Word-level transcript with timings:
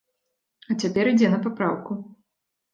А 0.69 0.77
цяпер 0.81 1.05
ідзе 1.13 1.31
на 1.35 1.41
папраўку. 1.45 2.01